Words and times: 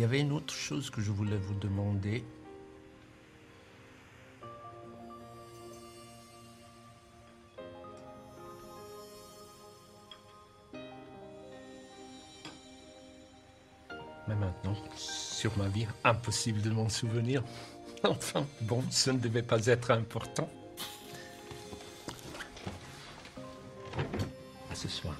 y 0.00 0.04
avait 0.04 0.20
une 0.20 0.32
autre 0.32 0.54
chose 0.54 0.88
que 0.88 1.02
je 1.02 1.10
voulais 1.12 1.36
vous 1.36 1.52
demander. 1.52 2.24
Mais 14.26 14.34
maintenant, 14.34 14.74
sur 14.96 15.54
ma 15.58 15.68
vie, 15.68 15.86
impossible 16.02 16.62
de 16.62 16.70
m'en 16.70 16.88
souvenir. 16.88 17.42
Enfin, 18.02 18.46
bon, 18.62 18.82
ce 18.90 19.10
ne 19.10 19.18
devait 19.18 19.42
pas 19.42 19.66
être 19.66 19.90
important. 19.90 20.48
À 24.70 24.74
ce 24.74 24.88
soir. 24.88 25.14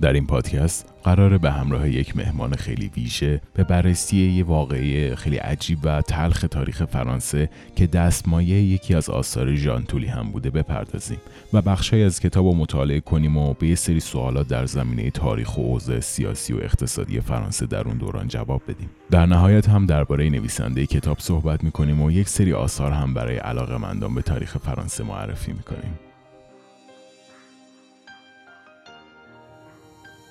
در 0.00 0.12
این 0.12 0.26
پادکست 0.26 0.94
قراره 1.04 1.38
به 1.38 1.50
همراه 1.50 1.90
یک 1.90 2.16
مهمان 2.16 2.54
خیلی 2.54 2.90
ویژه 2.96 3.40
به 3.54 3.64
بررسی 3.64 4.16
یه 4.16 4.44
واقعی 4.44 5.14
خیلی 5.16 5.36
عجیب 5.36 5.78
و 5.82 6.02
تلخ 6.02 6.44
تاریخ 6.50 6.84
فرانسه 6.84 7.50
که 7.76 7.86
دستمایه 7.86 8.62
یکی 8.62 8.94
از 8.94 9.10
آثار 9.10 9.54
ژان 9.54 9.84
تولی 9.84 10.06
هم 10.06 10.30
بوده 10.30 10.50
بپردازیم 10.50 11.20
و 11.52 11.62
بخشهایی 11.62 12.04
از 12.04 12.20
کتاب 12.20 12.46
و 12.46 12.54
مطالعه 12.54 13.00
کنیم 13.00 13.36
و 13.36 13.54
به 13.54 13.66
یه 13.66 13.74
سری 13.74 14.00
سوالات 14.00 14.48
در 14.48 14.66
زمینه 14.66 15.10
تاریخ 15.10 15.58
و 15.58 15.60
اوضاع 15.60 16.00
سیاسی 16.00 16.52
و 16.52 16.56
اقتصادی 16.56 17.20
فرانسه 17.20 17.66
در 17.66 17.88
اون 17.88 17.98
دوران 17.98 18.28
جواب 18.28 18.62
بدیم. 18.68 18.90
در 19.10 19.26
نهایت 19.26 19.68
هم 19.68 19.86
درباره 19.86 20.30
نویسنده 20.30 20.86
کتاب 20.86 21.18
صحبت 21.18 21.64
می‌کنیم 21.64 22.02
و 22.02 22.10
یک 22.10 22.28
سری 22.28 22.52
آثار 22.52 22.92
هم 22.92 23.14
برای 23.14 23.36
علاقه 23.36 23.78
به 24.14 24.22
تاریخ 24.22 24.58
فرانسه 24.58 25.04
معرفی 25.04 25.52
می‌کنیم. 25.52 25.98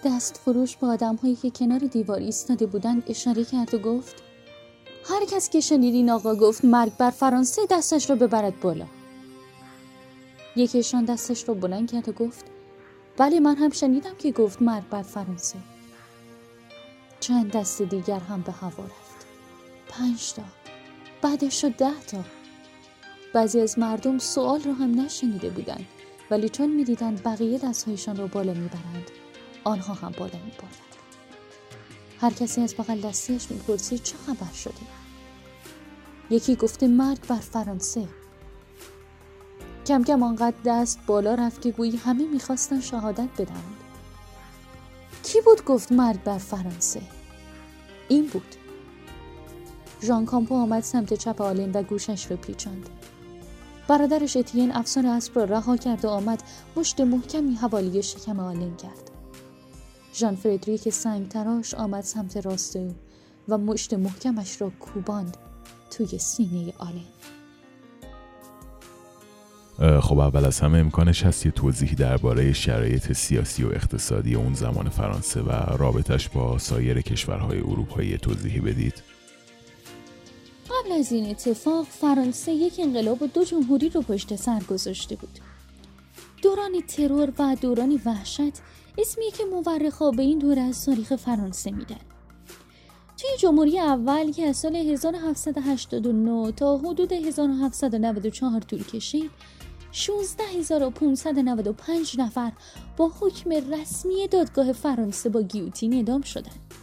دست 0.06 0.38
فروش 0.38 0.78
با 0.78 0.88
آدم 0.88 1.16
هایی 1.16 1.36
که 1.36 1.52
کنار 1.52 1.80
دیوار 1.80 2.20
ایستاده 2.20 2.66
بودند 2.66 3.04
اشاره 3.08 3.46
کرد 3.46 3.73
و 3.73 3.80
گفت 3.80 4.16
هر 5.06 5.26
کس 5.26 5.50
که 5.50 5.59
شنیدین 5.59 6.09
آقا 6.09 6.36
گفت 6.36 6.66
مرگ 6.66 6.98
بر 6.98 7.09
فرانسه 7.09 7.62
دستش 7.70 8.09
رو 8.09 8.16
ببرد 8.16 8.59
بالا. 8.59 8.86
یکیشان 10.56 11.06
دستش 11.06 11.44
رو 11.44 11.56
بلند 11.56 11.92
کرد 11.92 12.09
و 12.09 12.12
گفت 12.12 12.46
بله 13.18 13.40
من 13.40 13.56
هم 13.56 13.70
شنیدم 13.70 14.16
که 14.18 14.31
گفت 14.31 14.62
مرگ 14.62 14.90
بر 14.90 15.02
فرانسه. 15.02 15.58
چند 17.20 17.52
دست 17.52 17.81
دیگر 17.81 18.20
هم 18.20 18.42
به 18.42 18.52
هوا 18.52 18.84
رفت. 18.84 19.26
پنج 19.90 20.34
تا. 20.34 20.44
بعدش 21.22 21.62
شد 21.62 21.72
ده 21.72 22.02
تا. 22.08 22.24
بعضی 23.34 23.59
از 23.59 23.80
مردم 23.80 24.18
سوال 24.18 24.62
رو 24.64 24.74
هم 24.74 25.02
نشنیده 25.02 25.50
بودند 25.50 25.86
ولی 26.31 26.50
چون 26.50 26.70
می‌دیدند 26.70 27.24
بقیه 27.24 27.58
دستهایشان 27.58 28.18
رو 28.18 28.28
بالا 28.28 28.54
می‌برند. 28.54 29.23
آنها 29.64 29.94
هم 29.94 30.11
بالا 30.17 30.39
می 30.45 30.52
بردن. 30.52 30.94
هر 32.22 32.33
کسی 32.33 32.61
از 32.61 32.75
بغل 32.75 33.02
دستیش 33.02 33.52
می‌پرسید 33.52 34.03
چه 34.03 34.16
خبر 34.17 34.53
شده؟ 34.53 34.73
یکی 36.30 36.56
گفته 36.56 36.88
مرگ 36.88 37.28
بر 37.28 37.36
فرانسه. 37.36 38.08
کم 39.88 40.03
کم 40.03 40.23
آنقدر 40.23 40.56
دست 40.66 41.00
بالا 41.08 41.36
رفت 41.36 41.61
که 41.61 41.72
گویی 41.72 41.95
همه 41.95 42.28
می‌خواستن 42.28 42.81
شهادت 42.81 43.30
بدهند 43.38 43.78
کی 45.23 45.41
بود 45.41 45.66
گفت 45.66 45.91
مرگ 45.91 46.23
بر 46.23 46.38
فرانسه؟ 46.38 47.02
این 48.07 48.28
بود. 48.28 48.56
ژان 50.02 50.25
کامپو 50.25 50.56
آمد 50.56 50.84
سمت 50.84 51.13
چپ 51.13 51.41
آلن 51.41 51.72
و 51.72 51.84
گوشش 51.84 52.31
رو 52.31 52.38
پیچاند. 52.38 52.90
برادرش 53.88 54.38
اتین 54.38 54.72
افسر 54.75 55.07
اسب 55.07 55.35
را 55.35 55.44
رها 55.44 55.78
کرد 55.78 56.06
و 56.06 56.09
آمد 56.09 56.44
مشت 56.75 57.02
محکمی 57.02 57.56
حوالی 57.56 58.03
شکم 58.03 58.40
آلن 58.40 58.75
کرد. 58.75 59.12
ژان 60.13 60.35
فردریک 60.35 60.90
سنگ 60.90 61.28
تراش 61.28 61.74
آمد 61.74 62.03
سمت 62.03 62.38
راست 62.38 62.75
او 62.75 62.96
و 63.50 63.57
مشت 63.57 63.94
محکمش 63.94 64.62
را 64.62 64.72
کوباند 64.79 65.38
توی 65.91 66.18
سینه 66.18 66.74
آلن. 66.78 67.13
خب 70.00 70.19
اول 70.19 70.46
از 70.46 70.59
همه 70.59 70.78
امکانش 70.78 71.23
هست 71.23 71.46
یه 71.46 71.52
توضیحی 71.52 71.96
درباره 71.96 72.53
شرایط 72.53 73.13
سیاسی 73.13 73.63
و 73.63 73.68
اقتصادی 73.68 74.35
اون 74.35 74.53
زمان 74.53 74.90
فرانسه 74.90 75.41
و 75.41 75.52
رابطش 75.78 76.29
با 76.29 76.57
سایر 76.57 77.02
کشورهای 77.02 77.59
اروپایی 77.59 78.18
توضیحی 78.18 78.59
بدید. 78.59 79.03
قبل 80.66 80.91
از 80.91 81.12
این 81.12 81.29
اتفاق 81.29 81.85
فرانسه 81.85 82.52
یک 82.52 82.73
انقلاب 82.79 83.22
و 83.22 83.28
دو 83.28 83.44
جمهوری 83.44 83.90
رو 83.90 84.02
پشت 84.02 84.35
سر 84.35 84.59
گذاشته 84.69 85.16
بود. 85.16 85.40
دوران 86.41 86.72
ترور 86.88 87.34
و 87.40 87.56
دوران 87.62 88.02
وحشت 88.06 88.53
اسمیه 88.98 89.31
که 89.31 89.44
مورخا 89.46 90.12
به 90.12 90.24
این 90.24 90.40
دوره 90.40 90.62
از 90.62 90.86
تاریخ 90.86 91.16
فرانسه 91.16 91.72
میدن 91.72 92.00
توی 93.18 93.30
جمهوری 93.40 93.80
اول 93.80 94.31
که 94.31 94.46
از 94.46 94.58
سال 94.58 94.76
1789 94.76 96.52
تا 96.52 96.78
حدود 96.78 97.14
1794 97.14 98.62
طول 98.62 98.84
کشید 98.84 99.32
16595 99.92 102.20
نفر 102.20 102.52
با 102.98 103.12
حکم 103.20 103.52
رسمی 103.52 104.28
دادگاه 104.28 104.72
فرانسه 104.72 105.30
با 105.30 105.42
گیوتین 105.42 105.94
اعدام 105.94 106.22
شدند. 106.22 106.74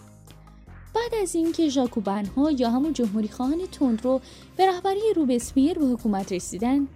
بعد 0.94 1.22
از 1.22 1.34
اینکه 1.34 1.68
ژاکوبن 1.68 2.26
ها 2.26 2.50
یا 2.50 2.70
همون 2.70 2.92
جمهوری 2.92 3.28
خواهان 3.28 3.66
تندرو 3.72 4.20
به 4.56 4.66
رهبری 4.66 5.14
روبسپیر 5.16 5.78
به 5.78 5.86
حکومت 5.86 6.32
رسیدن 6.32 6.88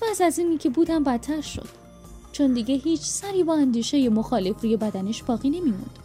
و 0.00 0.04
از 0.22 0.38
اینی 0.38 0.58
که 0.58 0.70
بودن 0.70 1.04
بدتر 1.04 1.40
شد. 1.40 1.79
چون 2.32 2.54
دیگه 2.54 2.74
هیچ 2.74 3.00
سری 3.00 3.44
با 3.44 3.54
اندیشه 3.54 4.08
مخالف 4.08 4.62
روی 4.62 4.76
بدنش 4.76 5.22
باقی 5.22 5.50
نمیموند. 5.50 5.98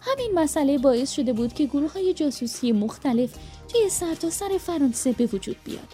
همین 0.00 0.30
مسئله 0.34 0.78
باعث 0.78 1.12
شده 1.12 1.32
بود 1.32 1.52
که 1.52 1.66
گروه 1.66 1.92
های 1.92 2.14
جاسوسی 2.14 2.72
مختلف 2.72 3.34
توی 3.68 3.88
سرتاسر 3.88 4.48
سر 4.48 4.58
فرانسه 4.58 5.12
به 5.12 5.26
وجود 5.26 5.56
بیاد. 5.64 5.88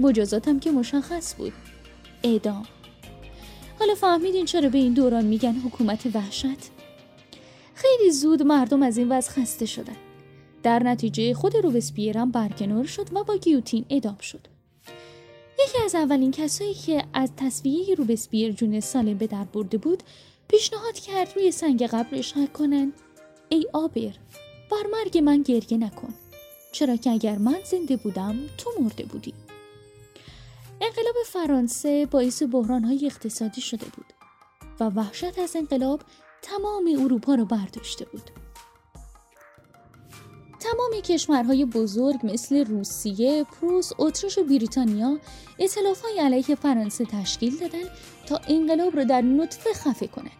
مجازات 0.00 0.48
هم 0.48 0.60
که 0.60 0.70
مشخص 0.70 1.34
بود. 1.34 1.52
اعدام. 2.22 2.66
حالا 3.78 3.94
فهمیدین 3.94 4.44
چرا 4.44 4.68
به 4.68 4.78
این 4.78 4.94
دوران 4.94 5.24
میگن 5.24 5.54
حکومت 5.54 6.06
وحشت؟ 6.14 6.70
خیلی 7.74 8.10
زود 8.10 8.42
مردم 8.42 8.82
از 8.82 8.98
این 8.98 9.08
وضع 9.08 9.30
خسته 9.30 9.66
شدن. 9.66 9.96
در 10.62 10.82
نتیجه 10.82 11.34
خود 11.34 11.56
روبسپیر 11.56 12.18
هم 12.18 12.30
برکنار 12.30 12.84
شد 12.84 13.16
و 13.16 13.24
با 13.24 13.36
گیوتین 13.36 13.84
اعدام 13.90 14.18
شد. 14.18 14.57
یکی 15.58 15.78
از 15.84 15.94
اولین 15.94 16.30
کسایی 16.30 16.74
که 16.74 17.04
از 17.14 17.30
تصویه 17.36 17.94
روبسپیر 17.94 18.52
جون 18.52 18.80
سالم 18.80 19.18
به 19.18 19.26
در 19.26 19.44
برده 19.44 19.78
بود 19.78 20.02
پیشنهاد 20.48 20.94
کرد 20.94 21.32
روی 21.36 21.50
سنگ 21.50 21.86
قبرش 21.86 22.32
حک 22.32 22.52
کنن 22.52 22.92
ای 23.48 23.66
آبر 23.72 24.12
بر 24.70 24.86
مرگ 24.92 25.18
من 25.18 25.42
گریه 25.42 25.78
نکن. 25.78 26.14
چرا 26.72 26.96
که 26.96 27.10
اگر 27.10 27.38
من 27.38 27.58
زنده 27.64 27.96
بودم 27.96 28.36
تو 28.58 28.70
مرده 28.80 29.04
بودی. 29.04 29.34
انقلاب 30.80 31.14
فرانسه 31.26 32.06
باعث 32.06 32.42
های 32.84 33.06
اقتصادی 33.06 33.60
شده 33.60 33.86
بود 33.86 34.06
و 34.80 34.84
وحشت 34.84 35.38
از 35.38 35.56
انقلاب 35.56 36.00
تمام 36.42 36.96
اروپا 37.00 37.34
را 37.34 37.44
برداشته 37.44 38.04
بود. 38.04 38.30
تمام 40.60 41.00
کشورهای 41.04 41.64
بزرگ 41.64 42.20
مثل 42.22 42.64
روسیه، 42.64 43.44
پروس، 43.44 43.92
اتریش 43.98 44.38
و 44.38 44.44
بریتانیا 44.44 45.18
های 46.04 46.18
علیه 46.20 46.54
فرانسه 46.54 47.04
تشکیل 47.04 47.56
دادن 47.56 47.84
تا 48.26 48.40
انقلاب 48.48 48.96
را 48.96 49.04
در 49.04 49.20
نطفه 49.20 49.72
خفه 49.72 50.06
کنند. 50.06 50.30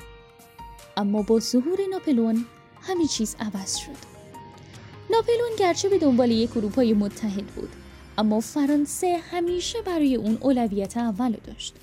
اما 0.96 1.22
با 1.22 1.40
ظهور 1.40 1.78
ناپلون 1.90 2.46
همه 2.80 3.06
چیز 3.06 3.36
عوض 3.40 3.76
شد. 3.76 4.18
ناپلون 5.10 5.50
گرچه 5.58 5.88
به 5.88 5.98
دنبال 5.98 6.30
یک 6.30 6.56
اروپای 6.56 6.92
متحد 6.92 7.46
بود 7.46 7.68
اما 8.18 8.40
فرانسه 8.40 9.20
همیشه 9.30 9.82
برای 9.82 10.16
اون 10.16 10.38
اولویت 10.40 10.96
اول 10.96 11.36
داشت. 11.46 11.74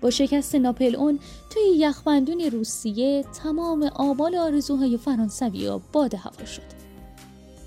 با 0.00 0.10
شکست 0.10 0.54
ناپلئون 0.54 1.18
توی 1.50 1.62
یخبندون 1.76 2.40
روسیه 2.40 3.24
تمام 3.42 3.82
آمال 3.82 4.36
آرزوهای 4.36 4.98
فرانسوی 4.98 5.80
باد 5.92 6.14
هوا 6.14 6.44
شد. 6.44 6.81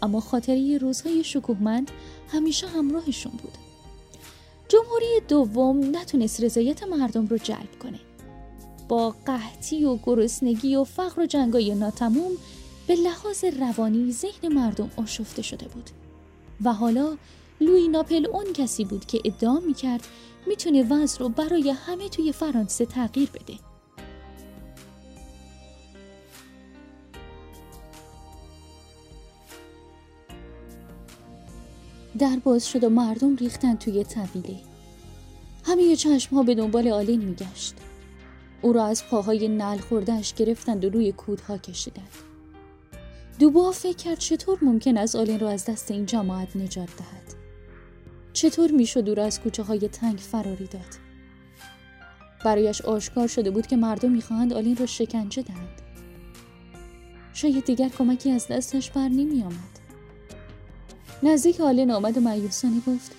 اما 0.06 0.20
خاطره 0.20 0.78
روزهای 0.78 1.24
شکوهمند 1.24 1.92
همیشه 2.32 2.68
همراهشون 2.68 3.32
بود. 3.32 3.58
جمهوری 4.70 5.22
دوم 5.28 5.98
نتونست 5.98 6.44
رضایت 6.44 6.84
مردم 6.84 7.26
رو 7.26 7.38
جلب 7.38 7.80
کنه. 7.84 8.00
با 8.88 9.16
قحطی 9.26 9.86
و 9.86 9.98
گرسنگی 10.06 10.76
و 10.76 10.84
فقر 10.84 11.22
و 11.22 11.26
جنگای 11.26 11.76
ناتموم 11.76 12.32
به 12.88 12.96
لحاظ 12.96 13.44
روانی 13.44 14.12
ذهن 14.12 14.54
مردم 14.54 14.92
آشفته 14.96 15.42
شده 15.42 15.68
بود 15.68 15.90
و 16.64 16.74
حالا 16.74 17.18
لوی 17.62 17.88
ناپل 17.88 18.28
اون 18.28 18.54
کسی 18.54 18.86
بود 18.86 19.06
که 19.06 19.22
ادعا 19.26 19.60
می‌کرد 19.60 20.08
می‌تونه 20.48 20.84
وضع 20.84 21.20
رو 21.20 21.30
برای 21.30 21.70
همه 21.70 22.10
توی 22.10 22.32
فرانسه 22.32 22.86
تغییر 22.86 23.30
بده 23.30 23.65
در 32.20 32.40
باز 32.44 32.68
شد 32.68 32.84
و 32.84 32.90
مردم 32.90 33.36
ریختن 33.36 33.76
توی 33.76 34.04
طویله 34.04 34.60
همه 35.64 35.96
چشم 35.96 36.36
ها 36.36 36.44
به 36.44 36.56
دنبال 36.56 36.88
آلین 36.88 37.22
میگشت. 37.22 37.74
او 38.62 38.74
را 38.74 38.86
از 38.86 39.06
پاهای 39.06 39.48
نل 39.48 39.78
خوردهش 39.78 40.34
گرفتند 40.34 40.86
و 40.86 40.90
روی 40.90 41.12
کودها 41.12 41.58
کشیدند. 41.58 42.10
دوبا 43.40 43.72
فکر 43.72 43.96
کرد 43.96 44.18
چطور 44.18 44.60
ممکن 44.62 44.98
است 44.98 45.16
آلن 45.16 45.40
را 45.40 45.50
از 45.50 45.66
دست 45.66 45.92
این 45.92 46.06
جماعت 46.06 46.56
نجات 46.56 46.90
دهد. 46.98 47.36
چطور 48.34 48.72
می‌شد 48.72 49.10
او 49.10 49.16
را 49.16 49.26
از 49.26 49.42
کوچه 49.42 49.64
های 49.64 49.88
تنگ 49.88 50.18
فراری 50.18 50.68
داد. 50.68 51.06
برایش 52.46 52.82
آشکار 52.82 53.28
شده 53.28 53.52
بود 53.52 53.68
که 53.68 53.76
مردم 53.76 54.12
می‌خواهند 54.12 54.54
آلن 54.54 54.78
را 54.78 54.86
شکنجه 54.86 55.42
دهند. 55.42 55.82
شاید 57.34 57.66
دیگر 57.66 57.90
کمکی 57.90 58.32
از 58.32 58.48
دستش 58.48 58.92
بر 58.92 59.10
نمی 59.10 59.44
آمد. 59.44 59.85
نزدیک 61.24 61.62
آلن 61.62 61.92
آمد 61.92 62.18
و 62.18 62.22
مأیوسانه 62.22 62.82
گفت 62.88 63.12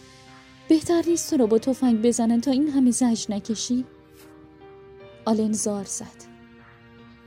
بهتر 0.68 1.02
نیست 1.06 1.30
تو 1.30 1.36
را 1.36 1.46
با 1.46 1.58
تفنگ 1.58 2.02
بزنن 2.02 2.40
تا 2.40 2.50
این 2.50 2.68
همه 2.68 2.90
زجر 2.90 3.26
نکشی؟ 3.28 3.84
آلن 5.24 5.52
زار 5.52 5.84
زد. 5.84 6.26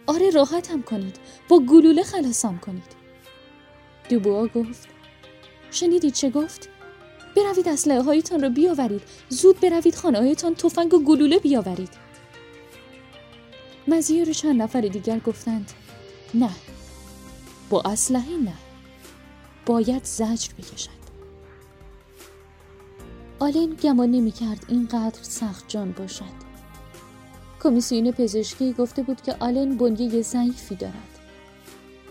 آره 0.07 0.29
راحتم 0.29 0.81
کنید. 0.81 1.15
با 1.49 1.59
گلوله 1.59 2.03
خلاصم 2.03 2.57
کنید. 2.57 2.99
دوبوا 4.09 4.47
گفت 4.47 4.87
شنیدید 5.71 6.13
چه 6.13 6.29
گفت؟ 6.29 6.69
بروید 7.35 7.67
اسلحه 7.67 8.01
هایتان 8.01 8.41
را 8.41 8.49
بیاورید. 8.49 9.01
زود 9.29 9.59
بروید 9.59 9.95
خانه 9.95 10.17
هایتان 10.17 10.55
تفنگ 10.55 10.93
و 10.93 11.03
گلوله 11.03 11.39
بیاورید. 11.39 11.89
مزیر 13.87 14.33
چند 14.33 14.61
نفر 14.61 14.81
دیگر 14.81 15.19
گفتند 15.19 15.71
نه. 16.33 16.49
با 17.69 17.81
اسلحه 17.81 18.37
نه. 18.37 18.68
باید 19.65 20.03
زجر 20.03 20.51
بکشند 20.57 20.95
آلین 23.39 23.77
گمان 23.83 24.11
نمی 24.11 24.31
کرد 24.31 24.65
اینقدر 24.67 25.23
سخت 25.23 25.65
جان 25.67 25.91
باشد. 25.91 26.49
کمیسیون 27.63 28.11
پزشکی 28.11 28.73
گفته 28.73 29.03
بود 29.03 29.21
که 29.21 29.35
آلن 29.39 29.77
بنیه 29.77 30.21
ضعیفی 30.21 30.75
دارد. 30.75 31.19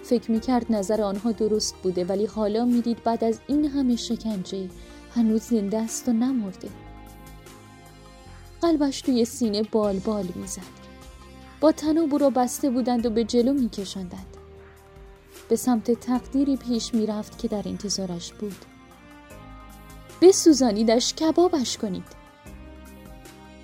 فکر 0.02 0.30
می 0.30 0.40
کرد 0.40 0.72
نظر 0.72 1.02
آنها 1.02 1.32
درست 1.32 1.74
بوده 1.82 2.04
ولی 2.04 2.26
حالا 2.26 2.64
می‌دید 2.64 3.02
بعد 3.02 3.24
از 3.24 3.40
این 3.46 3.64
همه 3.64 3.96
شکنجه 3.96 4.68
هنوز 5.14 5.42
زنده 5.42 5.78
است 5.78 6.08
و 6.08 6.12
نمرده. 6.12 6.68
قلبش 8.62 9.00
توی 9.00 9.24
سینه 9.24 9.62
بال 9.62 9.98
بال 9.98 10.26
می‌زد. 10.34 10.78
با 11.60 11.72
تناب 11.72 12.20
را 12.20 12.30
بسته 12.30 12.70
بودند 12.70 13.06
و 13.06 13.10
به 13.10 13.24
جلو 13.24 13.52
میکشاندند. 13.52 14.37
به 15.48 15.56
سمت 15.56 15.90
تقدیری 15.90 16.56
پیش 16.56 16.94
می‌رفت 16.94 17.38
که 17.38 17.48
در 17.48 17.62
انتظارش 17.66 18.32
بود. 18.32 18.64
بسوزانیدش 20.22 21.14
کبابش 21.14 21.78
کنید. 21.78 22.18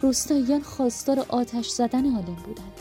روستاییان 0.00 0.62
خواستار 0.62 1.26
آتش 1.28 1.68
زدن 1.68 2.06
آلن 2.06 2.34
بودند. 2.46 2.72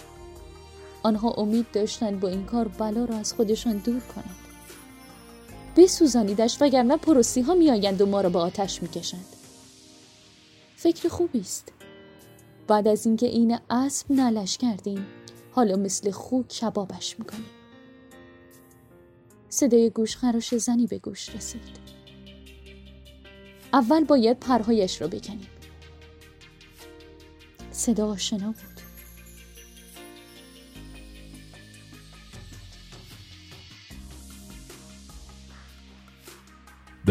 آنها 1.03 1.29
امید 1.29 1.71
داشتند 1.71 2.19
با 2.19 2.27
این 2.27 2.45
کار 2.45 2.67
بلا 2.67 3.05
را 3.05 3.17
از 3.17 3.33
خودشان 3.33 3.77
دور 3.77 3.99
کنند. 3.99 4.35
بسوزانیدش 5.77 6.57
وگرنه 6.61 6.97
پروسی 6.97 7.41
ها 7.41 7.53
میآیند 7.53 8.01
و 8.01 8.05
ما 8.05 8.21
را 8.21 8.29
به 8.29 8.39
آتش 8.39 8.81
می‌کشند. 8.81 9.25
فکر 10.75 11.09
خوبی 11.09 11.39
است. 11.39 11.71
بعد 12.67 12.87
از 12.87 13.05
اینکه 13.05 13.25
این 13.25 13.59
اسب 13.69 14.11
نلش 14.11 14.57
کردیم 14.57 15.05
حالا 15.51 15.75
مثل 15.75 16.11
خوک 16.11 16.47
کبابش 16.47 17.19
می‌کنیم. 17.19 17.62
صدای 19.53 19.89
گوش 19.89 20.17
خراش 20.17 20.55
زنی 20.55 20.87
به 20.87 20.99
گوش 20.99 21.29
رسید. 21.29 21.61
اول 23.73 24.03
باید 24.03 24.39
پرهایش 24.39 25.01
را 25.01 25.07
بکنیم. 25.07 25.47
صدا 27.71 28.07
آشنا 28.07 28.47
بود. 28.47 28.72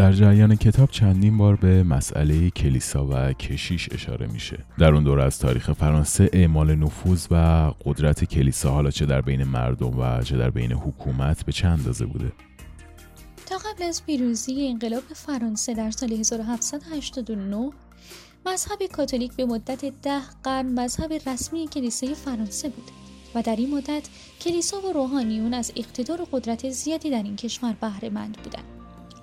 در 0.02 0.12
جریان 0.12 0.56
کتاب 0.56 0.90
چندین 0.90 1.38
بار 1.38 1.56
به 1.56 1.82
مسئله 1.82 2.50
کلیسا 2.50 3.06
و 3.10 3.32
کشیش 3.32 3.88
اشاره 3.92 4.26
میشه. 4.26 4.58
در 4.78 4.94
اون 4.94 5.04
دوره 5.04 5.24
از 5.24 5.38
تاریخ 5.38 5.72
فرانسه 5.72 6.30
اعمال 6.32 6.74
نفوذ 6.74 7.26
و 7.30 7.34
قدرت 7.84 8.24
کلیسا 8.24 8.70
حالا 8.70 8.90
چه 8.90 9.06
در 9.06 9.20
بین 9.20 9.44
مردم 9.44 9.98
و 9.98 10.22
چه 10.22 10.36
در 10.36 10.50
بین 10.50 10.72
حکومت 10.72 11.44
به 11.44 11.52
چند 11.52 11.78
اندازه 11.78 12.06
بوده؟ 12.06 12.32
تا 13.46 13.56
قبل 13.58 13.82
از 13.82 14.06
پیروزی 14.06 14.68
انقلاب 14.68 15.02
فرانسه 15.02 15.74
در 15.74 15.90
سال 15.90 16.12
1789 16.12 17.70
مذهب 18.46 18.86
کاتولیک 18.92 19.32
به 19.32 19.44
مدت 19.44 19.84
ده 20.02 20.20
قرن 20.44 20.66
مذهب 20.66 21.12
رسمی 21.26 21.68
کلیسای 21.68 22.14
فرانسه 22.14 22.68
بود 22.68 22.90
و 23.34 23.42
در 23.42 23.56
این 23.56 23.74
مدت 23.74 24.08
کلیسا 24.40 24.80
و 24.80 24.92
روحانیون 24.92 25.54
از 25.54 25.72
اقتدار 25.76 26.22
و 26.22 26.26
قدرت 26.32 26.70
زیادی 26.70 27.10
در 27.10 27.22
این 27.22 27.36
کشور 27.36 27.76
بهره 27.80 28.10
مند 28.10 28.38
بودند. 28.42 28.71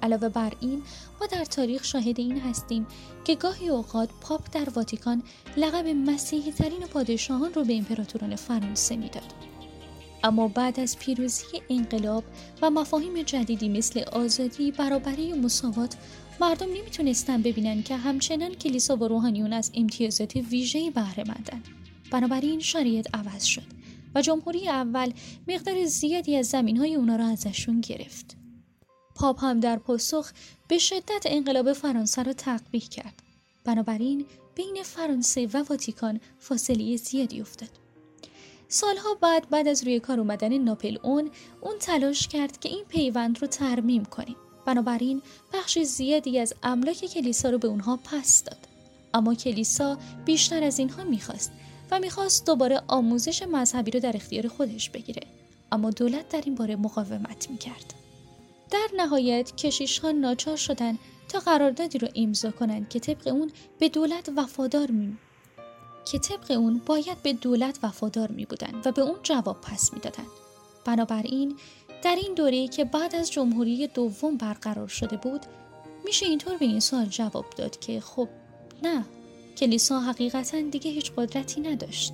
علاوه 0.04 0.30
بر 0.30 0.54
این 0.60 0.82
ما 1.22 1.28
در 1.28 1.46
تاریخ 1.46 1.84
شاهد 1.84 2.20
این 2.20 2.40
هستیم 2.40 2.88
که 3.24 3.36
گاهی 3.36 3.70
اوقات 3.70 4.10
پاپ 4.22 4.42
در 4.52 4.70
واتیکان 4.70 5.24
لقب 5.58 5.88
مسیحی 5.88 6.52
ترین 6.52 6.80
پادشاهان 6.80 7.54
رو 7.54 7.64
به 7.64 7.78
امپراتوران 7.78 8.36
فرانسه 8.36 8.96
می‌داد 8.96 9.34
اما 10.24 10.48
بعد 10.48 10.80
از 10.80 11.00
پیروزی 11.00 11.46
انقلاب 11.70 12.24
و 12.62 12.70
مفاهیم 12.70 13.22
جدیدی 13.22 13.70
مثل 13.70 14.00
آزادی، 14.00 14.72
برابری 14.72 15.34
و 15.34 15.36
مساوات 15.36 15.96
مردم 16.42 16.68
نمی‌تونستن 16.68 17.42
ببینن 17.42 17.84
که 17.84 17.96
همچنان 17.96 18.54
کلیسا 18.54 18.96
و 18.96 19.08
روحانیون 19.08 19.54
از 19.54 19.72
امتیازات 19.74 20.36
ویژه‌ای 20.36 20.92
بهره 20.92 21.24
مندن. 21.28 21.64
بنابراین 22.12 22.60
شرایط 22.60 23.08
عوض 23.14 23.44
شد 23.44 23.80
و 24.16 24.22
جمهوری 24.22 24.70
اول 24.70 25.12
مقدار 25.48 25.86
زیادی 25.86 26.36
از 26.36 26.48
زمین 26.48 26.78
های 26.78 26.96
اونا 26.96 27.16
را 27.16 27.26
ازشون 27.26 27.82
گرفت. 27.82 28.39
پاپ 29.20 29.44
هم 29.44 29.60
در 29.60 29.76
پاسخ 29.76 30.32
به 30.68 30.78
شدت 30.78 31.24
انقلاب 31.26 31.74
فرانسه 31.74 32.24
را 32.24 32.34
تقبیح 32.34 32.88
کرد. 32.90 33.14
بنابراین 33.66 34.26
بین 34.56 34.84
فرانسه 34.84 35.48
و 35.54 35.64
واتیکان 35.70 36.20
فاصله 36.40 36.98
زیادی 36.98 37.42
افتاد. 37.42 37.70
سالها 38.68 39.14
بعد 39.22 39.50
بعد 39.50 39.68
از 39.68 39.84
روی 39.84 40.00
کار 40.00 40.20
اومدن 40.20 40.58
ناپل 40.58 40.98
اون 41.04 41.32
اون 41.62 41.80
تلاش 41.80 42.28
کرد 42.28 42.60
که 42.60 42.70
این 42.70 42.86
پیوند 42.86 43.42
رو 43.42 43.48
ترمیم 43.48 44.06
کنه 44.06 44.36
بنابراین 44.66 45.22
بخش 45.54 45.80
زیادی 45.80 46.40
از 46.40 46.54
املاک 46.64 47.06
کلیسا 47.06 47.50
رو 47.50 47.58
به 47.58 47.68
اونها 47.68 48.00
پس 48.04 48.44
داد 48.44 48.68
اما 49.14 49.36
کلیسا 49.36 49.98
بیشتر 50.26 50.64
از 50.64 50.80
اینها 50.80 51.04
می‌خواست 51.04 51.52
و 51.92 52.00
می‌خواست 52.00 52.46
دوباره 52.46 52.82
آموزش 52.88 53.44
مذهبی 53.44 53.92
رو 53.92 54.00
در 54.00 54.16
اختیار 54.16 54.48
خودش 54.48 54.90
بگیره 54.90 55.22
اما 55.72 55.90
دولت 55.90 56.30
در 56.30 56.42
این 56.46 56.56
باره 56.56 56.76
مقاومت 56.76 57.50
می‌کرد 57.50 57.94
در 58.72 58.88
نهایت 58.98 59.56
کشیش 59.56 60.00
ها 60.00 60.12
ناچار 60.12 60.58
شدن 60.58 60.98
تا 61.30 61.40
قراردادی 61.40 61.98
رو 61.98 62.08
امضا 62.16 62.52
کنند 62.52 62.90
که 62.90 63.00
طبق 63.00 63.28
اون 63.28 63.52
به 63.80 63.90
دولت 63.90 64.30
وفادار 64.36 64.92
می 64.92 65.18
که 66.06 66.20
طبق 66.20 66.52
اون 66.52 66.82
باید 66.86 67.24
به 67.24 67.34
دولت 67.34 67.80
وفادار 67.84 68.32
می 68.32 68.46
بودن 68.46 68.82
و 68.86 68.92
به 68.92 69.02
اون 69.02 69.16
جواب 69.24 69.62
پس 69.62 69.94
می 69.94 70.00
دادن. 70.00 70.26
بنابراین 70.86 71.56
در 72.04 72.16
این 72.16 72.34
دوره 72.34 72.68
که 72.68 72.86
بعد 72.86 73.16
از 73.16 73.32
جمهوری 73.32 73.88
دوم 73.88 74.38
برقرار 74.38 74.88
شده 74.88 75.18
بود 75.18 75.42
میشه 76.06 76.26
اینطور 76.26 76.58
به 76.58 76.66
این 76.66 76.80
سوال 76.80 77.06
جواب 77.06 77.46
داد 77.58 77.80
که 77.80 78.00
خب 78.00 78.30
نه 78.84 79.06
کلیسا 79.58 80.00
حقیقتا 80.00 80.62
دیگه 80.62 80.92
هیچ 80.92 81.12
قدرتی 81.18 81.62
نداشت 81.62 82.14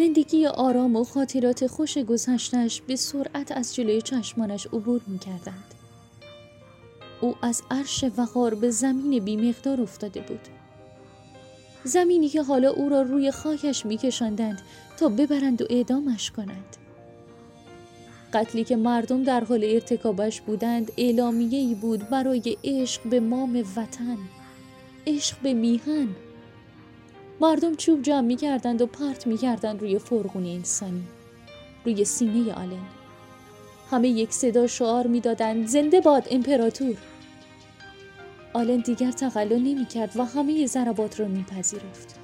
زندگی 0.00 0.46
آرام 0.46 0.96
و 0.96 1.04
خاطرات 1.04 1.66
خوش 1.66 1.98
گذشتش 1.98 2.80
به 2.80 2.96
سرعت 2.96 3.52
از 3.52 3.74
جلوی 3.74 4.02
چشمانش 4.02 4.66
عبور 4.66 5.00
می‌کردند. 5.06 5.74
او 7.20 7.34
از 7.42 7.62
عرش 7.70 8.04
وقار 8.16 8.54
به 8.54 8.70
زمین 8.70 9.24
بیمقدار 9.24 9.80
افتاده 9.80 10.20
بود. 10.20 10.40
زمینی 11.84 12.28
که 12.28 12.42
حالا 12.42 12.70
او 12.70 12.88
را 12.88 13.02
روی 13.02 13.30
خاکش 13.30 13.86
میکشاندند 13.86 14.62
تا 14.96 15.08
ببرند 15.08 15.62
و 15.62 15.66
اعدامش 15.70 16.30
کنند. 16.30 16.76
قتلی 18.32 18.64
که 18.64 18.76
مردم 18.76 19.22
در 19.22 19.44
حال 19.44 19.64
ارتکابش 19.64 20.40
بودند 20.40 20.92
اعلامیه 20.96 21.58
ای 21.58 21.74
بود 21.74 22.08
برای 22.08 22.56
عشق 22.64 23.02
به 23.02 23.20
مام 23.20 23.64
وطن 23.76 24.18
عشق 25.06 25.36
به 25.42 25.54
میهن. 25.54 26.08
مردم 27.40 27.74
چوب 27.74 28.02
جمع 28.02 28.26
می 28.26 28.36
کردند 28.36 28.82
و 28.82 28.86
پرت 28.86 29.26
می 29.26 29.36
کردند 29.36 29.80
روی 29.80 29.98
فرغون 29.98 30.46
انسانی 30.46 31.02
روی 31.84 32.04
سینه 32.04 32.52
آلن 32.52 32.86
همه 33.90 34.08
یک 34.08 34.32
صدا 34.32 34.66
شعار 34.66 35.06
می‌دادند 35.06 35.66
زنده 35.66 36.00
باد 36.00 36.26
امپراتور 36.30 36.96
آلن 38.52 38.80
دیگر 38.80 39.12
تقلا 39.12 39.56
نمی 39.56 39.86
کرد 39.86 40.16
و 40.16 40.24
همه 40.24 40.66
ضربات 40.66 41.20
را 41.20 41.28
میپذیرفت. 41.28 42.14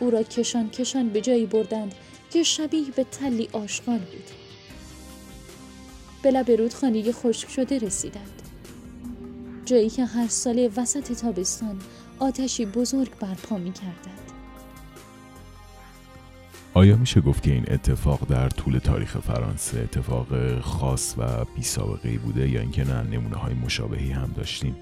او 0.00 0.10
را 0.10 0.22
کشان 0.22 0.70
کشان 0.70 1.08
به 1.08 1.20
جایی 1.20 1.46
بردند 1.46 1.94
که 2.30 2.42
شبیه 2.42 2.90
به 2.96 3.04
تلی 3.04 3.48
آشغال 3.52 3.98
بود. 3.98 4.30
به 6.22 6.30
لب 6.30 6.50
رودخانه 6.50 7.12
خشک 7.12 7.50
شده 7.50 7.78
رسیدند. 7.78 8.42
جایی 9.64 9.90
که 9.90 10.04
هر 10.04 10.28
ساله 10.28 10.70
وسط 10.76 11.12
تابستان 11.12 11.80
آتشی 12.24 12.66
بزرگ 12.66 13.10
برپا 13.20 13.58
می 13.58 13.72
کردند. 13.72 14.24
آیا 16.74 16.96
میشه 16.96 17.20
گفت 17.20 17.42
که 17.42 17.52
این 17.52 17.64
اتفاق 17.68 18.28
در 18.28 18.48
طول 18.48 18.78
تاریخ 18.78 19.18
فرانسه 19.18 19.80
اتفاق 19.80 20.60
خاص 20.60 21.14
و 21.18 21.44
بی 21.44 21.62
سابقه 21.62 22.18
بوده 22.18 22.48
یا 22.48 22.60
اینکه 22.60 22.84
نه 22.84 23.02
نمونه 23.02 23.36
های 23.36 23.54
مشابهی 23.54 24.10
هم 24.10 24.32
داشتیم؟ 24.36 24.76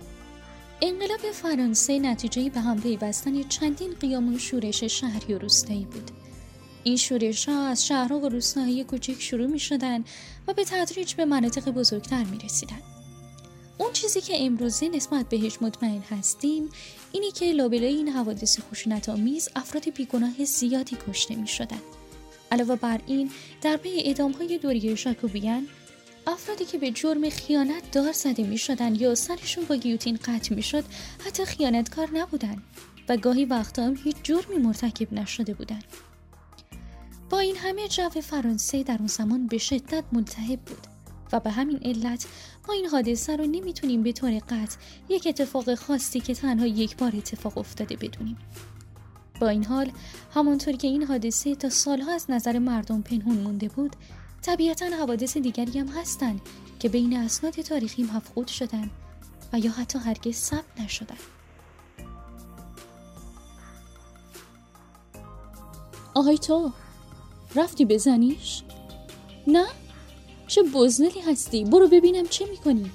انقلاب 0.83 1.21
فرانسه 1.33 1.99
نتیجه 1.99 2.51
به 2.51 2.61
هم 2.61 2.81
پیوستن 2.81 3.43
چندین 3.43 3.95
قیام 4.01 4.35
و 4.35 4.39
شورش 4.39 4.85
شهری 4.85 5.35
و 5.35 5.39
روستایی 5.39 5.85
بود. 5.85 6.11
این 6.85 6.97
شورش 6.97 7.49
ها 7.49 7.67
از 7.67 7.87
شهرها 7.87 8.19
و 8.19 8.29
روستاهای 8.29 8.85
کوچک 8.85 9.21
شروع 9.21 9.47
می 9.47 9.59
شدن 9.59 10.05
و 10.49 10.53
به 10.55 10.65
تدریج 10.65 11.15
به 11.15 11.25
مناطق 11.25 11.71
بزرگتر 11.71 12.25
می 12.25 12.39
رسیدن. 12.39 12.92
اون 13.83 13.93
چیزی 13.93 14.21
که 14.21 14.45
امروزه 14.47 14.89
نسبت 14.89 15.29
بهش 15.29 15.59
مطمئن 15.61 16.03
هستیم 16.11 16.69
اینه 17.13 17.31
که 17.31 17.53
لابلای 17.53 17.95
این 17.95 18.09
حوادث 18.09 18.61
خشونت 18.61 19.09
آمیز 19.09 19.49
افراد 19.57 19.91
بیگناه 19.91 20.45
زیادی 20.45 20.97
کشته 21.09 21.35
می 21.35 21.47
شدن. 21.49 21.81
علاوه 22.53 22.77
بر 22.77 23.01
این 23.07 23.31
در 23.63 23.77
پی 23.77 23.89
اعدام 23.89 24.33
های 24.33 24.59
دوری 24.59 24.97
شاکوبیان 24.97 25.67
افرادی 26.27 26.65
که 26.65 26.79
به 26.79 26.91
جرم 26.91 27.31
خیانت 27.31 27.91
دار 27.91 28.13
زده 28.13 28.43
می 28.43 28.59
شدن 28.59 28.95
یا 28.95 29.15
سرشون 29.15 29.65
با 29.65 29.77
گیوتین 29.77 30.19
قطع 30.25 30.55
می 30.55 30.63
شد 30.63 30.85
حتی 31.27 31.45
خیانتکار 31.45 32.11
نبودن 32.13 32.63
و 33.09 33.17
گاهی 33.17 33.45
وقتا 33.45 33.83
هم 33.83 33.97
هیچ 34.05 34.17
جرمی 34.23 34.57
مرتکب 34.57 35.13
نشده 35.13 35.55
بودن. 35.55 35.83
با 37.31 37.39
این 37.39 37.57
همه 37.57 37.89
جو 37.89 38.09
فرانسه 38.09 38.83
در 38.83 38.97
اون 38.99 39.07
زمان 39.07 39.47
به 39.47 39.59
شدت 39.59 40.05
ملتهب 40.13 40.61
بود 40.61 40.92
و 41.33 41.41
به 41.41 41.51
همین 41.51 41.79
علت 41.85 42.27
ما 42.69 42.75
این 42.75 42.87
حادثه 42.87 43.37
رو 43.37 43.47
نمی‌تونیم 43.47 44.03
به 44.03 44.13
طور 44.13 44.39
قطع 44.39 44.77
یک 45.09 45.27
اتفاق 45.27 45.75
خاصی 45.75 46.21
که 46.21 46.35
تنها 46.35 46.67
یک 46.67 46.97
بار 46.97 47.13
اتفاق 47.17 47.59
افتاده 47.59 47.97
بدونیم. 47.97 48.37
با 49.41 49.49
این 49.49 49.65
حال 49.65 49.91
همانطور 50.35 50.77
که 50.77 50.89
این 50.89 51.03
حادثه 51.03 51.55
تا 51.55 51.69
سالها 51.69 52.13
از 52.13 52.27
نظر 52.29 52.59
مردم 52.59 53.03
پنهون 53.03 53.37
مونده 53.37 53.69
بود 53.69 53.97
طبیعتا 54.43 54.87
حوادث 54.87 55.37
دیگری 55.37 55.79
هم 55.79 55.89
هستند 55.89 56.41
که 56.79 56.89
بین 56.89 57.17
اسناد 57.17 57.55
تاریخی 57.55 58.03
مفقود 58.03 58.47
شدن 58.47 58.91
و 59.53 59.59
یا 59.59 59.71
حتی 59.71 59.99
هرگز 59.99 60.35
ثبت 60.35 60.81
نشدن 60.81 61.17
آهای 66.15 66.39
تو 66.39 66.73
رفتی 67.55 67.85
بزنیش؟ 67.85 68.63
نه؟ 69.47 69.65
چه 70.53 70.63
بزنلی 70.63 71.21
هستی؟ 71.21 71.65
برو 71.65 71.89
ببینم 71.89 72.27
چه 72.27 72.47
می‌کنی؟ 72.47 72.91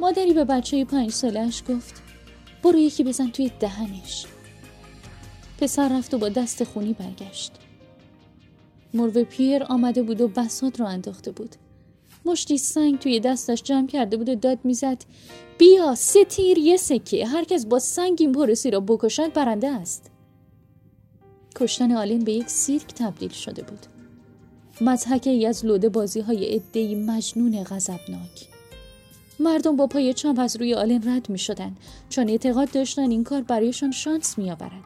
مادری 0.00 0.32
به 0.32 0.44
بچه 0.44 0.84
پنج 0.84 1.10
سالش 1.10 1.62
گفت 1.68 2.02
برو 2.62 2.78
یکی 2.78 3.04
بزن 3.04 3.30
توی 3.30 3.50
دهنش. 3.60 4.26
پسر 5.60 5.88
رفت 5.88 6.14
و 6.14 6.18
با 6.18 6.28
دست 6.28 6.64
خونی 6.64 6.92
برگشت. 6.92 7.52
مرو 8.94 9.24
پیر 9.24 9.64
آمده 9.64 10.02
بود 10.02 10.20
و 10.20 10.28
بسات 10.28 10.80
را 10.80 10.88
انداخته 10.88 11.30
بود. 11.30 11.56
مشتی 12.24 12.58
سنگ 12.58 12.98
توی 12.98 13.20
دستش 13.20 13.62
جمع 13.62 13.86
کرده 13.86 14.16
بود 14.16 14.28
و 14.28 14.34
داد 14.34 14.58
می‌زد 14.64 15.04
بیا 15.58 15.94
سه 15.94 16.24
تیر 16.24 16.58
یه 16.58 16.76
سکه 16.76 17.26
هر 17.26 17.44
کس 17.44 17.66
با 17.66 17.78
سنگ 17.78 18.16
این 18.20 18.32
پرسی 18.32 18.70
را 18.70 18.80
بکشد 18.80 19.32
برنده 19.32 19.68
است. 19.68 20.10
کشتن 21.56 21.92
آلن 21.92 22.24
به 22.24 22.32
یک 22.32 22.50
سیرک 22.50 22.86
تبدیل 22.94 23.30
شده 23.30 23.62
بود. 23.62 23.99
مضحکه 24.80 25.30
ای 25.30 25.46
از 25.46 25.64
لوده 25.64 25.88
بازی 25.88 26.20
های 26.20 26.54
عده‌ای 26.54 26.94
مجنون 26.94 27.64
غضبناک 27.64 28.48
مردم 29.40 29.76
با 29.76 29.86
پای 29.86 30.14
چپ 30.14 30.38
از 30.38 30.56
روی 30.56 30.74
آلن 30.74 31.08
رد 31.08 31.30
می 31.30 31.38
شدن 31.38 31.76
چون 32.08 32.28
اعتقاد 32.28 32.70
داشتن 32.70 33.10
این 33.10 33.24
کار 33.24 33.42
برایشان 33.42 33.90
شانس 33.90 34.38
می 34.38 34.50
آورد. 34.50 34.84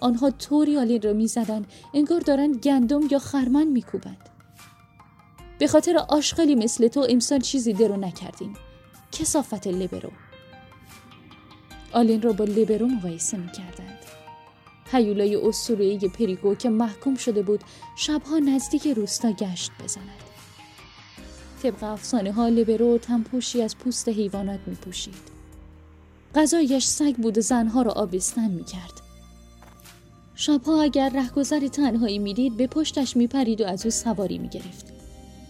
آنها 0.00 0.30
طوری 0.30 0.78
آلین 0.78 1.02
را 1.02 1.12
می 1.12 1.26
زدن 1.26 1.66
انگار 1.94 2.20
دارند 2.20 2.56
گندم 2.56 3.00
یا 3.10 3.18
خرمن 3.18 3.64
می 3.66 3.82
کوبند. 3.82 4.28
به 5.58 5.66
خاطر 5.66 5.96
آشغالی 5.96 6.54
مثل 6.54 6.88
تو 6.88 7.06
امسال 7.08 7.40
چیزی 7.40 7.72
درو 7.72 7.96
نکردیم. 7.96 8.54
کثافت 9.12 9.66
لبرو. 9.66 10.10
آلن 11.92 12.22
را 12.22 12.32
با 12.32 12.44
لبرو 12.44 12.86
مقایسه 12.86 13.36
می 13.36 13.52
کردند. 13.52 14.03
هیولای 14.92 15.36
اسطوره‌ای 15.36 15.98
پریگو 15.98 16.54
که 16.54 16.70
محکوم 16.70 17.14
شده 17.14 17.42
بود 17.42 17.60
شبها 17.96 18.38
نزدیک 18.38 18.86
روستا 18.86 19.32
گشت 19.32 19.70
بزند. 19.84 20.04
طبق 21.62 21.82
افسانه 21.82 22.32
ها 22.32 22.48
لبرو 22.48 22.98
تنپوشی 22.98 23.62
از 23.62 23.78
پوست 23.78 24.08
حیوانات 24.08 24.60
می 24.66 24.74
پوشید. 24.74 25.34
غذایش 26.34 26.86
سگ 26.86 27.14
بود 27.14 27.38
و 27.38 27.40
زنها 27.40 27.82
را 27.82 27.92
آبستن 27.92 28.50
می 28.50 28.64
کرد. 28.64 29.00
شبها 30.34 30.82
اگر 30.82 31.08
رهگذر 31.08 31.68
تنهایی 31.68 32.18
می‌دید 32.18 32.56
به 32.56 32.66
پشتش 32.66 33.16
میپرید 33.16 33.60
و 33.60 33.66
از 33.66 33.84
او 33.84 33.90
سواری 33.90 34.38
می‌گرفت 34.38 34.86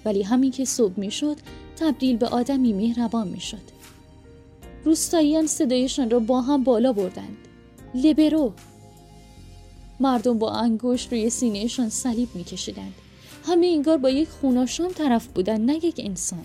ولی 0.05 0.23
همین 0.23 0.51
که 0.51 0.65
صبح 0.65 1.01
می‌شد 1.01 1.37
تبدیل 1.77 2.17
به 2.17 2.27
آدمی 2.27 2.73
مهربان 2.73 3.29
می‌شد 3.29 3.75
روستاییان 4.85 5.47
صدایشان 5.47 6.11
را 6.11 6.19
با 6.19 6.41
هم 6.41 6.65
بالا 6.65 6.93
بردند 6.93 7.37
لبرو 7.95 8.53
مردم 10.01 10.39
با 10.39 10.51
انگشت 10.51 11.13
روی 11.13 11.31
سینهشان 11.31 11.89
صلیب 11.89 12.29
میکشیدند. 12.35 12.95
همه 13.47 13.67
انگار 13.67 13.99
با 13.99 14.11
یک 14.11 14.29
خوناشام 14.29 14.93
طرف 14.93 15.27
بودن 15.27 15.61
نه 15.61 15.75
یک 15.75 16.01
انسان. 16.05 16.45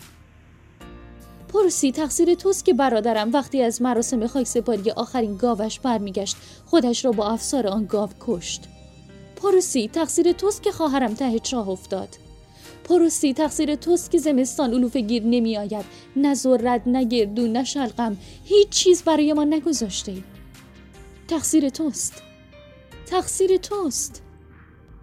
پرسی 1.54 1.92
تقصیر 1.92 2.34
توست 2.34 2.66
که 2.66 2.74
برادرم 2.74 3.34
وقتی 3.34 3.62
از 3.62 3.82
مراسم 3.82 4.28
خاک 4.28 4.48
سپاری 4.48 4.92
آخرین 4.92 5.38
گاوش 5.38 5.80
برمیگشت 5.80 6.36
خودش 6.66 7.06
را 7.06 7.12
با 7.12 7.30
افسار 7.30 7.68
آن 7.68 7.86
گاو 7.86 8.10
کشت. 8.20 8.64
پرسی 9.36 9.88
تقصیر 9.88 10.32
توست 10.32 10.64
که 10.64 10.72
خواهرم 10.72 11.14
ته 11.14 11.40
چاه 11.40 11.70
افتاد. 11.70 12.10
پرسی 12.84 13.34
تقصیر 13.34 13.76
توست 13.76 14.12
که 14.12 14.18
زمستان 14.18 14.74
علوف 14.74 14.96
گیر 14.96 15.24
نمی 15.24 15.58
آید 15.58 15.86
نه 16.16 16.34
ذرت 16.34 16.82
نه 16.86 17.04
گردون 17.04 17.52
نه 17.52 17.64
شلقم 17.64 18.18
هیچ 18.44 18.70
چیز 18.70 19.04
برای 19.04 19.34
ما 19.34 19.44
نگذاشته 19.44 20.14
تقصیر 21.28 21.70
توست. 21.70 22.29
تقصیر 23.10 23.58
توست. 23.58 24.22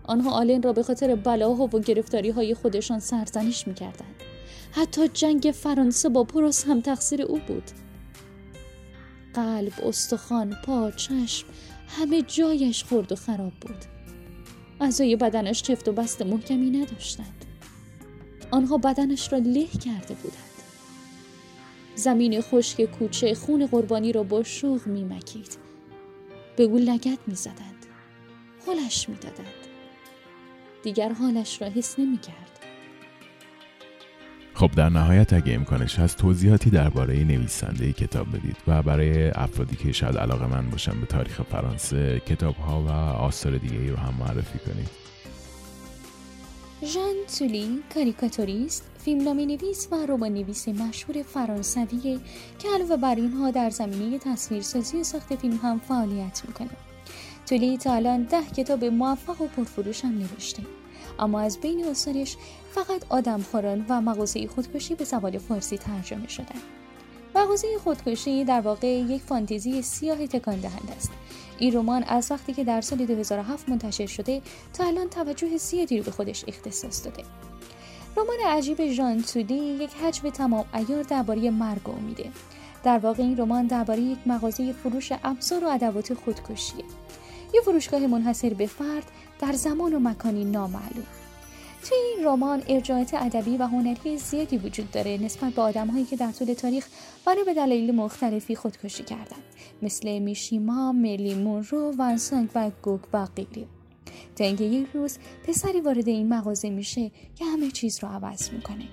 آنها 0.04 0.30
آلن 0.30 0.62
را 0.62 0.72
به 0.72 0.82
خاطر 0.82 1.14
بلاها 1.14 1.64
و 1.64 1.80
گرفتاری 1.80 2.30
های 2.30 2.54
خودشان 2.54 3.00
سرزنش 3.00 3.68
می 3.68 3.74
کردند. 3.74 4.14
حتی 4.72 5.08
جنگ 5.08 5.52
فرانسه 5.54 6.08
با 6.08 6.24
پروس 6.24 6.64
هم 6.64 6.80
تقصیر 6.80 7.22
او 7.22 7.40
بود. 7.48 7.70
قلب، 9.34 9.72
استخوان، 9.86 10.56
پا، 10.64 10.90
چشم 10.90 11.46
همه 11.88 12.22
جایش 12.22 12.84
خورد 12.84 13.12
و 13.12 13.16
خراب 13.16 13.52
بود. 13.60 13.84
اعضای 14.80 15.16
بدنش 15.16 15.62
چفت 15.62 15.88
و 15.88 15.92
بست 15.92 16.22
محکمی 16.22 16.70
نداشتند. 16.70 17.44
آنها 18.50 18.78
بدنش 18.78 19.32
را 19.32 19.38
له 19.38 19.66
کرده 19.66 20.14
بودند. 20.14 20.56
زمین 21.94 22.40
خشک 22.40 22.84
کوچه 22.84 23.34
خون 23.34 23.66
قربانی 23.66 24.12
را 24.12 24.22
با 24.22 24.42
شوق 24.42 24.86
میمکید. 24.86 25.56
به 26.56 26.62
او 26.62 26.78
لگت 26.78 27.18
می‌زدند. 27.26 27.75
حالش 28.66 29.08
می‌دادند. 29.08 29.46
دیگر 30.82 31.12
حالش 31.12 31.62
را 31.62 31.68
حس 31.68 31.98
نمی‌کرد. 31.98 32.60
خب 34.54 34.70
در 34.70 34.88
نهایت 34.88 35.32
اگه 35.32 35.54
امکانش 35.54 35.98
هست 35.98 36.18
توضیحاتی 36.18 36.70
درباره 36.70 37.24
نویسنده 37.24 37.92
کتاب 37.92 38.36
بدید 38.36 38.56
و 38.66 38.82
برای 38.82 39.28
افرادی 39.28 39.76
که 39.76 39.92
شاید 39.92 40.16
علاقه 40.16 40.46
من 40.46 40.70
باشن 40.70 41.00
به 41.00 41.06
تاریخ 41.06 41.42
فرانسه 41.42 42.20
کتاب 42.20 42.56
ها 42.56 42.82
و 42.82 42.90
آثار 43.16 43.58
دیگه 43.58 43.78
ای 43.78 43.88
رو 43.88 43.96
هم 43.96 44.14
معرفی 44.14 44.58
کنید. 44.58 44.90
ژان 46.84 47.14
تولی 47.38 47.82
کاریکاتوریست 47.94 48.90
فیلمنامه 49.04 49.46
نویس 49.46 49.88
و 49.92 50.06
رمان 50.06 50.34
نویس 50.34 50.68
مشهور 50.68 51.22
فرانسویه 51.22 52.18
که 52.58 52.68
علاوه 52.74 52.96
بر 52.96 53.14
اینها 53.14 53.50
در 53.50 53.70
زمینه 53.70 54.18
تصویرسازی 54.18 55.00
و 55.00 55.04
ساخت 55.04 55.36
فیلم 55.36 55.56
هم 55.62 55.78
فعالیت 55.78 56.42
می‌کنه 56.46 56.70
تولی 57.46 57.78
تا 57.78 57.94
الان 57.94 58.22
ده 58.22 58.42
کتاب 58.56 58.84
موفق 58.84 59.40
و 59.40 59.46
پرفروش 59.46 60.04
هم 60.04 60.18
نوشته. 60.18 60.62
اما 61.18 61.40
از 61.40 61.58
بین 61.60 61.84
آثارش 61.84 62.36
فقط 62.74 63.04
آدمخوران 63.08 63.86
و 63.88 64.00
مغازه 64.00 64.46
خودکشی 64.46 64.94
به 64.94 65.04
زبان 65.04 65.38
فارسی 65.38 65.78
ترجمه 65.78 66.28
شدن. 66.28 66.60
مغازه 67.34 67.68
خودکشی 67.84 68.44
در 68.44 68.60
واقع 68.60 68.86
یک 68.86 69.22
فانتزی 69.22 69.82
سیاه 69.82 70.26
تکان 70.26 70.60
دهنده 70.60 70.92
است. 70.96 71.10
این 71.58 71.72
رمان 71.72 72.02
از 72.02 72.30
وقتی 72.30 72.52
که 72.52 72.64
در 72.64 72.80
سال 72.80 73.06
2007 73.06 73.68
منتشر 73.68 74.06
شده 74.06 74.42
تا 74.72 74.84
الان 74.84 75.08
توجه 75.08 75.56
زیادی 75.56 75.98
رو 75.98 76.04
به 76.04 76.10
خودش 76.10 76.44
اختصاص 76.48 77.04
داده. 77.04 77.22
رمان 78.16 78.36
عجیب 78.46 78.86
ژان 78.92 79.22
تودی 79.22 79.54
یک 79.54 79.90
حجم 79.90 80.30
تمام 80.30 80.64
ایار 80.74 81.02
درباره 81.02 81.50
مرگ 81.50 81.88
و 81.88 81.92
امیده 81.92 82.30
در 82.84 82.98
واقع 82.98 83.22
این 83.22 83.36
رمان 83.36 83.66
درباره 83.66 84.00
یک 84.00 84.18
مغازه 84.26 84.72
فروش 84.72 85.12
ابزار 85.24 85.64
و 85.64 85.68
ادوات 85.68 86.14
خودکشیه. 86.14 86.84
یه 87.54 87.60
فروشگاه 87.60 88.06
منحصر 88.06 88.54
به 88.54 88.66
فرد 88.66 89.10
در 89.40 89.52
زمان 89.52 89.94
و 89.94 89.98
مکانی 89.98 90.44
نامعلوم. 90.44 91.06
توی 91.82 91.98
این 91.98 92.26
رمان 92.26 92.62
ارجاعات 92.68 93.14
ادبی 93.14 93.56
و 93.56 93.66
هنری 93.66 94.18
زیادی 94.18 94.58
وجود 94.58 94.90
داره 94.90 95.18
نسبت 95.22 95.52
به 95.52 95.62
آدمهایی 95.62 96.04
که 96.04 96.16
در 96.16 96.32
طول 96.32 96.52
تاریخ 96.52 96.86
برای 97.26 97.44
به 97.44 97.54
دلایل 97.54 97.94
مختلفی 97.94 98.56
خودکشی 98.56 99.02
کردند. 99.02 99.42
مثل 99.82 100.18
میشیما، 100.18 100.92
ملی 100.92 101.34
مونرو، 101.34 101.94
ونسانگ 101.98 102.48
و 102.54 102.70
گوگ 102.82 103.00
و 103.12 103.26
غیره. 103.36 103.66
تا 104.36 104.44
اینکه 104.44 104.64
یک 104.64 104.86
روز 104.94 105.18
پسری 105.46 105.80
وارد 105.80 106.08
این 106.08 106.28
مغازه 106.28 106.70
میشه 106.70 107.10
که 107.34 107.44
همه 107.44 107.70
چیز 107.70 107.98
رو 108.02 108.08
عوض 108.08 108.50
می‌کنه. 108.50 108.84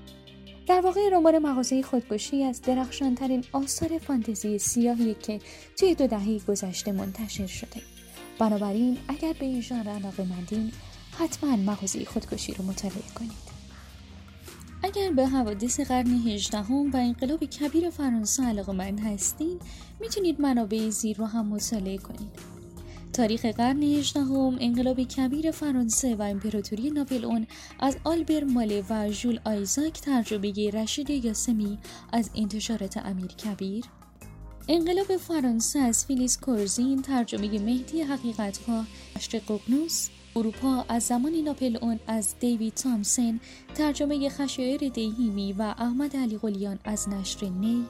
در 0.68 0.82
واقع 0.82 1.10
رمان 1.12 1.40
مغازه 1.40 1.82
خودکشی 1.82 2.44
از 2.44 2.62
درخشانترین 2.62 3.44
آثار 3.52 3.98
فانتزی 3.98 4.60
سیاهی 4.60 5.14
که 5.14 5.40
توی 5.78 5.96
دو 5.96 6.08
دهه 6.08 6.40
گذشته 6.48 6.92
منتشر 6.92 7.48
شده. 7.48 7.93
بنابراین 8.40 8.98
اگر 9.08 9.34
به 9.40 9.46
این 9.46 9.62
ژانر 9.62 9.90
علاقه 9.90 10.24
مندین 10.24 10.72
حتما 11.20 11.56
مغازه 11.56 12.06
خودکشی 12.06 12.54
رو 12.54 12.66
مطالعه 12.66 13.04
کنید. 13.16 13.54
اگر 14.84 15.12
به 15.12 15.28
حوادث 15.28 15.80
قرن 15.80 16.28
هجدهم 16.28 16.92
و 16.92 16.98
انقلاب 16.98 17.46
کبیر 17.46 17.90
فرانسه 17.90 18.44
علاقه 18.44 18.72
من 18.72 18.98
هستین 18.98 19.60
می‌تونید 20.00 20.42
منابع 20.42 20.90
زیر 20.90 21.18
رو 21.18 21.26
هم 21.26 21.48
مطالعه 21.48 21.98
کنید. 21.98 22.54
تاریخ 23.14 23.46
قرن 23.46 23.84
هجدهم 23.84 24.58
انقلاب 24.60 25.04
کبیر 25.04 25.52
فرانسه 25.52 26.16
و 26.16 26.22
امپراتوری 26.22 26.90
ناپلئون 26.90 27.48
از 27.80 27.98
آلبر 28.04 28.44
ماله 28.44 28.84
و 28.90 29.12
ژول 29.12 29.40
آیزاک 29.46 30.02
ترجمه 30.02 30.70
رشید 30.70 31.10
یاسمی 31.10 31.78
از 32.12 32.30
انتشارات 32.36 32.98
امیر 32.98 33.28
کبیر 33.28 33.86
انقلاب 34.68 35.18
فرانسه 35.18 35.80
از 35.80 36.06
فیلیس 36.06 36.40
کورزین 36.40 37.02
ترجمه 37.02 37.60
مهدی 37.60 38.02
حقیقتها 38.02 38.86
نشر 39.16 39.40
ققنوس 39.40 40.10
اروپا 40.36 40.86
از 40.90 41.04
زمان 41.04 41.32
ناپلئون 41.36 42.00
از 42.08 42.36
دیوید 42.40 42.74
تامسن 42.74 43.40
ترجمه 43.76 44.30
خشایر 44.30 44.90
دیهیمی 44.90 45.54
و 45.54 45.62
احمد 45.62 46.18
علی 46.18 46.38
قلیان 46.38 46.80
از 46.84 47.10
نشر 47.10 47.50
نی 47.50 47.86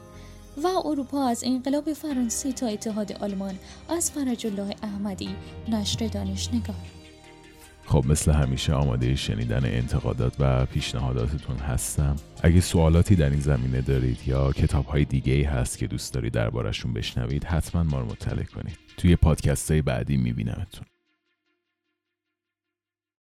و 0.63 0.68
اروپا 0.68 1.27
از 1.27 1.44
انقلاب 1.44 1.94
فرانسه 1.94 2.51
تا 2.51 2.68
اتحاد 2.68 3.12
آلمان 3.12 3.60
از 3.89 4.12
فرج 4.12 4.48
الله 4.48 4.75
احمدی 4.84 5.36
نشر 5.68 6.08
دانشنگار. 6.08 7.02
خب 7.86 8.06
مثل 8.08 8.32
همیشه 8.32 8.74
آماده 8.74 9.16
شنیدن 9.16 9.66
انتقادات 9.66 10.36
و 10.40 10.66
پیشنهاداتتون 10.66 11.58
هستم. 11.58 12.16
اگه 12.42 12.62
سوالاتی 12.62 13.16
در 13.16 13.30
این 13.30 13.40
زمینه 13.40 13.82
دارید 13.82 14.18
یا 14.28 14.52
کتاب 14.52 14.86
های 14.86 15.06
دیگه 15.06 15.34
ای 15.34 15.44
هست 15.44 15.78
که 15.78 15.88
دوست 15.88 16.13
دارید 16.13 16.34
دربارشون 16.34 16.94
بشنوید 16.94 17.44
حتما 17.44 17.84
ما 17.84 18.00
رو 18.00 18.06
مطلع 18.06 18.44
کنید. 18.44 18.78
توی 18.98 19.16
پادکست 19.16 19.72
های 19.72 19.82
بعدی 19.82 20.18
میبینمتون. 20.18 20.92